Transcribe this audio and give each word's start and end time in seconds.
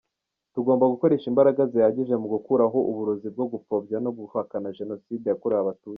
Tugomba 0.53 0.91
gukoresha 0.93 1.25
imbaraga 1.31 1.61
zihagije 1.71 2.13
mu 2.21 2.27
gukuraho 2.33 2.77
uburozi 2.91 3.27
bwo 3.33 3.45
gupfobya 3.51 3.97
no 4.05 4.11
guhakana 4.17 4.67
Jenoside 4.77 5.25
yakorewe 5.27 5.61
Abatutsi. 5.63 5.89